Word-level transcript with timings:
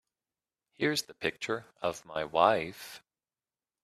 Here's 0.73 1.03
the 1.03 1.13
picture 1.13 1.65
of 1.79 2.03
my 2.05 2.23
wife. 2.23 3.03